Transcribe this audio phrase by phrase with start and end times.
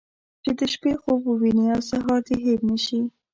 [0.43, 2.99] چې د شپې خوب ووينې او سهار دې هېر نه شي.